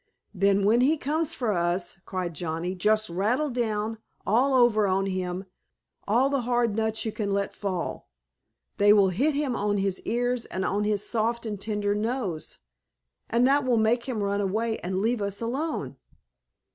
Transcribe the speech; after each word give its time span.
"Then, 0.33 0.65
when 0.65 0.81
he 0.81 0.97
comes 0.97 1.35
for 1.35 1.53
us!" 1.53 1.99
cried 2.05 2.33
Johnnie, 2.33 2.73
"just 2.73 3.07
rattle 3.07 3.51
down, 3.51 3.99
all 4.25 4.55
over 4.55 4.87
on 4.87 5.05
him, 5.05 5.45
all 6.07 6.27
the 6.27 6.41
hard 6.41 6.75
nuts 6.75 7.05
you 7.05 7.11
can 7.11 7.31
let 7.31 7.53
fall. 7.53 8.09
They 8.77 8.93
will 8.93 9.09
hit 9.09 9.35
him 9.35 9.55
on 9.55 9.77
his 9.77 9.99
ears, 10.01 10.47
and 10.47 10.65
on 10.65 10.85
his 10.85 11.07
soft 11.07 11.45
and 11.45 11.61
tender 11.61 11.93
nose, 11.93 12.57
and 13.29 13.47
that 13.47 13.63
will 13.63 13.77
make 13.77 14.05
him 14.05 14.23
run 14.23 14.41
away 14.41 14.79
and 14.79 15.01
leave 15.03 15.21
us 15.21 15.39
alone." 15.39 15.97